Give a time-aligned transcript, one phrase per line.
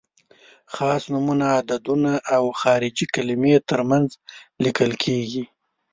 [0.75, 4.09] خاص نومونه، عددونه او خارجي کلمې تر منځ
[4.63, 5.43] لیکل کیږي.